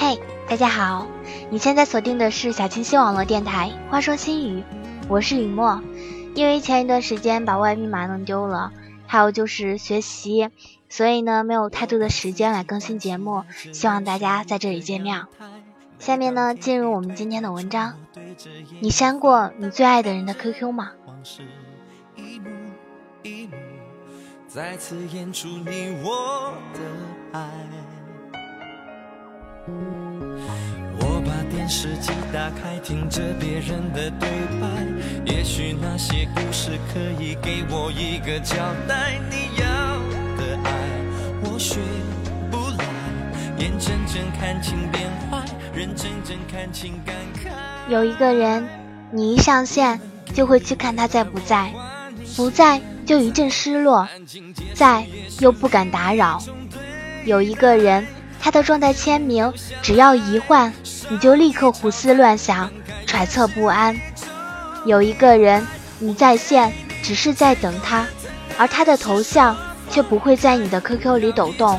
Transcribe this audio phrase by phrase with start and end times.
[0.00, 0.16] 嘿，
[0.48, 1.08] 大家好！
[1.50, 3.72] 你现在锁定的是小清新网络电台。
[3.90, 4.62] 话说心语，
[5.08, 5.82] 我是雨墨。
[6.36, 8.72] 因为前一段时间把外密码弄丢了，
[9.08, 10.50] 还有就是学习，
[10.88, 13.42] 所以呢没有太多的时间来更新节目。
[13.72, 15.24] 希望大家在这里见谅。
[15.98, 17.94] 下面呢进入我们今天的文章。
[18.80, 20.92] 你删过你最爱的人的 QQ 吗？
[24.46, 26.80] 再次演出你我的
[27.36, 27.50] 爱。
[31.00, 34.28] 我把电视机打开，听着别人的对
[34.60, 34.66] 白，
[35.24, 39.18] 也许那些故事可以给我一个交代。
[39.30, 39.66] 你要
[40.36, 40.70] 的爱，
[41.44, 41.78] 我学
[42.50, 42.84] 不来，
[43.58, 47.50] 眼睁睁看情变坏，人真正看情感慨。
[47.90, 48.68] 有一个人，
[49.12, 50.00] 你一上线
[50.34, 51.72] 就会去看他在不在，
[52.36, 54.08] 不在就一阵失落，
[54.74, 55.06] 在
[55.40, 56.42] 又不敢打扰。
[57.24, 58.06] 有一个人。
[58.48, 60.72] 他的状态签名，只要一换，
[61.10, 62.70] 你就立刻胡思乱想，
[63.04, 63.94] 揣测不安。
[64.86, 65.66] 有一个人，
[65.98, 68.06] 你在线只是在等他，
[68.56, 69.54] 而他的头像
[69.90, 71.78] 却不会在你的 QQ 里抖动。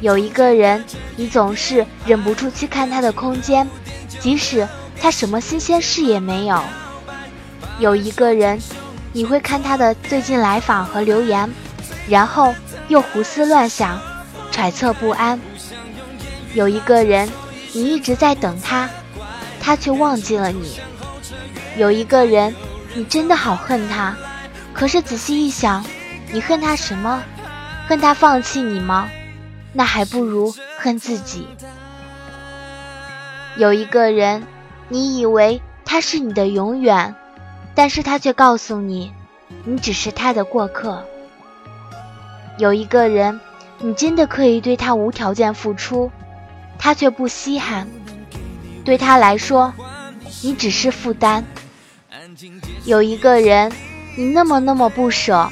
[0.00, 0.84] 有一个人，
[1.16, 3.68] 你总是忍不住去看他的空间，
[4.20, 4.68] 即使
[5.00, 6.62] 他什么新鲜事也没有。
[7.80, 8.56] 有一个人，
[9.12, 11.52] 你会看他的最近来访和留言，
[12.06, 12.54] 然后
[12.86, 14.00] 又胡思乱想，
[14.52, 15.40] 揣测不安。
[16.54, 17.28] 有一个人，
[17.72, 18.88] 你一直在等他，
[19.60, 20.78] 他却忘记了你。
[21.76, 22.54] 有一个人，
[22.94, 24.14] 你真的好恨他，
[24.74, 25.84] 可是仔细一想，
[26.30, 27.22] 你恨他什么？
[27.88, 29.08] 恨他放弃你吗？
[29.72, 31.46] 那还不如恨自己。
[33.56, 34.46] 有一个人，
[34.88, 37.14] 你以为他是你的永远，
[37.74, 39.12] 但是他却告诉你，
[39.64, 41.02] 你只是他的过客。
[42.58, 43.40] 有一个人，
[43.78, 46.10] 你真的可以对他无条件付出。
[46.84, 47.86] 他却不稀罕，
[48.84, 49.72] 对他来说，
[50.42, 51.44] 你只是负担。
[52.84, 53.70] 有一个人，
[54.16, 55.48] 你那么那么不舍，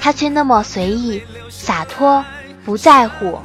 [0.00, 2.24] 他却那么随意洒脱，
[2.64, 3.38] 不在乎。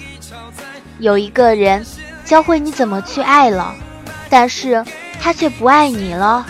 [0.99, 1.85] 有一个人，
[2.23, 3.75] 教会你怎么去爱了，
[4.29, 4.85] 但是
[5.19, 6.47] 他却不爱你了。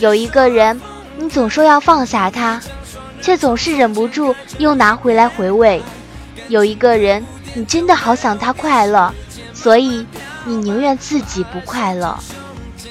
[0.00, 0.80] 有一个人，
[1.16, 2.60] 你总说要放下他，
[3.22, 5.80] 却总是忍不住又拿回来回味。
[6.48, 7.24] 有一个人，
[7.54, 9.14] 你真的好想他快乐。
[9.62, 10.06] 所以，
[10.46, 12.18] 你宁愿自己不快乐。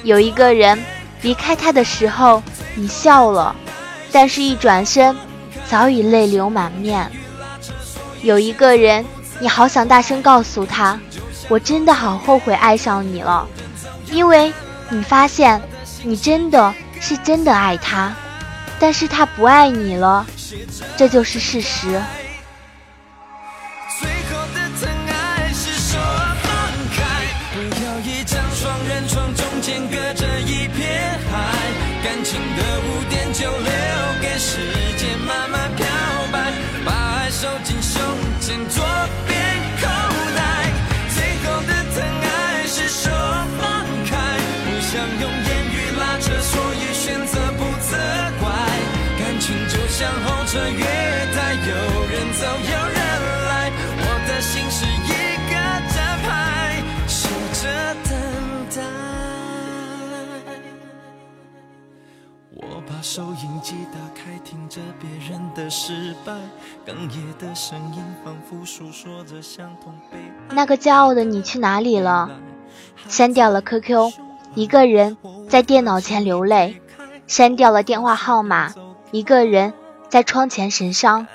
[0.04, 0.78] 有一个人
[1.24, 2.44] 离开他的时候，
[2.76, 3.56] 你笑了，
[4.12, 5.16] 但是一转身，
[5.68, 7.12] 早已泪流满面。
[8.22, 9.04] 有一个人，
[9.40, 11.00] 你好想大声告诉他，
[11.48, 13.48] 我真的好后悔爱上你了，
[14.12, 14.54] 因为
[14.90, 15.60] 你发现
[16.04, 18.14] 你真的是真的爱他，
[18.80, 20.24] 但是他不爱你了，
[20.96, 22.00] 这就是事实。
[32.04, 33.72] 感情的污点就留
[34.22, 34.58] 给时
[34.98, 35.86] 间慢慢漂
[36.32, 36.52] 白，
[36.86, 38.02] 把爱收进胸
[38.40, 38.84] 前左
[39.28, 39.38] 边
[39.82, 39.88] 口
[40.36, 40.40] 袋，
[41.14, 43.10] 最后的疼爱是手
[43.60, 44.16] 放开，
[44.66, 47.98] 不想用言语拉扯，所以选择不责
[48.40, 48.50] 怪，
[49.20, 50.89] 感情就像候车员。
[63.12, 66.32] 收音机打开，听着别人的失败，
[66.86, 70.20] 哽咽的声音仿佛诉说着相同悲。
[70.52, 72.30] 那个骄傲的你去哪里了？
[73.08, 74.14] 删掉了 QQ，
[74.54, 75.18] 一个人
[75.50, 76.76] 在电脑前流泪；
[77.26, 78.76] 删掉了电话号码，
[79.10, 79.74] 一个人
[80.08, 81.26] 在窗前神伤。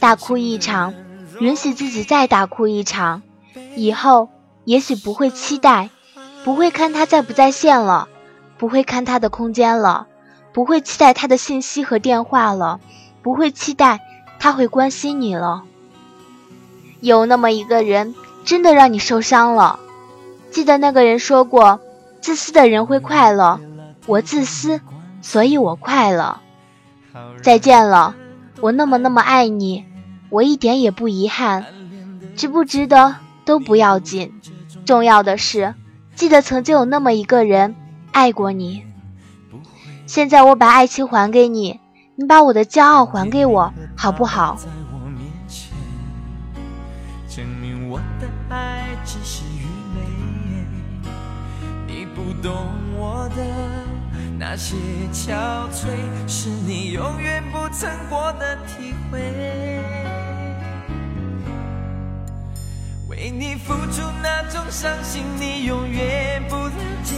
[0.00, 0.92] 大哭一场，
[1.38, 3.22] 允许自己再大哭一场。
[3.76, 4.28] 以后
[4.64, 5.88] 也许不会期待，
[6.42, 8.08] 不会看他在不在线了，
[8.58, 10.08] 不会看他的空间了。
[10.52, 12.80] 不会期待他的信息和电话了，
[13.22, 14.00] 不会期待
[14.38, 15.62] 他会关心你了。
[17.00, 18.14] 有那么一个人，
[18.44, 19.78] 真的让你受伤了。
[20.50, 21.80] 记得那个人说过
[22.20, 23.60] ：“自私的人会快乐，
[24.06, 24.80] 我自私，
[25.22, 26.40] 所以我快乐。”
[27.42, 28.14] 再见了，
[28.60, 29.84] 我那么那么爱你，
[30.28, 31.64] 我一点也不遗憾。
[32.36, 34.40] 值不值得都不要紧，
[34.84, 35.74] 重要的是，
[36.14, 37.74] 记得曾经有那么一个人
[38.12, 38.84] 爱过你。
[40.10, 41.78] 现在我把爱情还给你，
[42.16, 44.58] 你把我的骄傲还给我，好不好？
[51.86, 52.52] 你不懂
[52.98, 53.44] 我的
[54.36, 54.74] 那些
[55.12, 55.30] 憔
[55.70, 55.86] 悴，
[56.26, 59.20] 是你永远不曾过的体会。
[63.08, 66.72] 为你付出那种伤心，你永远不了
[67.04, 67.14] 解，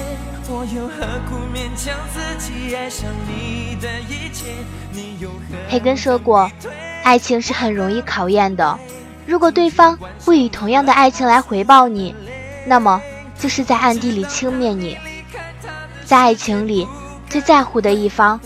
[0.54, 4.52] 我又何苦勉强自己爱上你的一切？
[4.92, 6.50] 你又何培根说过，
[7.02, 8.78] 爱情是很容易考验的，
[9.24, 12.14] 如果对方不以同样的爱情来回报你，
[12.66, 13.00] 那么
[13.38, 14.98] 就是在暗地里轻蔑你。
[16.04, 16.86] 在爱情里，
[17.30, 18.38] 最在乎的一方，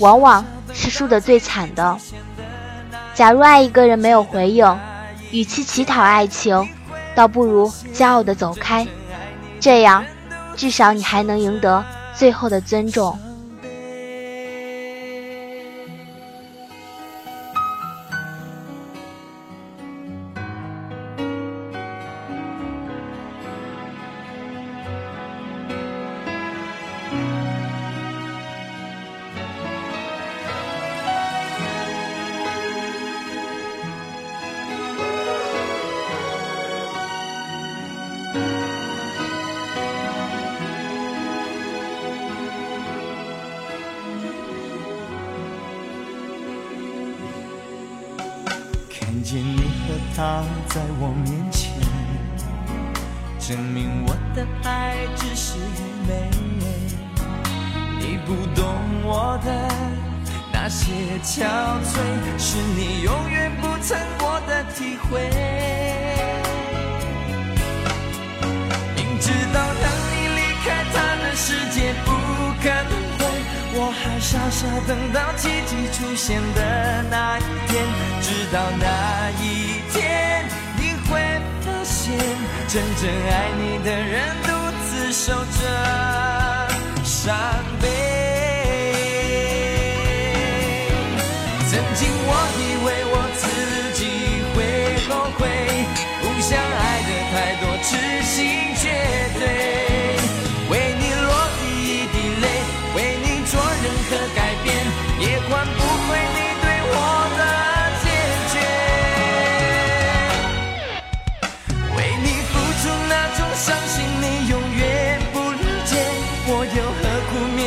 [0.00, 0.44] 往往
[0.74, 1.96] 是输得最惨的。
[3.14, 4.78] 假如爱一个人没有回应，
[5.30, 6.68] 与其乞讨爱情，
[7.14, 8.86] 倒不如骄傲的走开，
[9.58, 10.04] 这样，
[10.56, 11.84] 至少你还能赢得
[12.16, 13.18] 最后的尊重。
[49.34, 51.72] 见你和他在我面前，
[53.40, 55.58] 证明我的爱只是愚
[56.06, 56.30] 昧。
[57.98, 58.64] 你不懂
[59.02, 59.50] 我的
[60.52, 61.42] 那些憔
[61.82, 61.98] 悴，
[62.38, 65.28] 是你永远不曾过的体会。
[68.94, 69.58] 明知道
[74.34, 77.86] 傻傻等到奇迹出现的那一天，
[78.20, 80.44] 直到那一天，
[80.76, 81.20] 你会
[81.62, 82.18] 发现。
[82.66, 84.48] 真正爱你的人独
[84.88, 85.62] 自守着
[87.04, 87.32] 伤
[87.80, 87.86] 悲。
[91.70, 92.63] 曾经我也